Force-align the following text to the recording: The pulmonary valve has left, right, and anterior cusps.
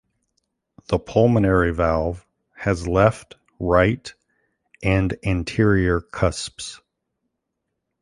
The 0.87 0.97
pulmonary 0.97 1.71
valve 1.71 2.25
has 2.55 2.87
left, 2.87 3.35
right, 3.59 4.11
and 4.81 5.15
anterior 5.23 6.01
cusps. 6.01 6.81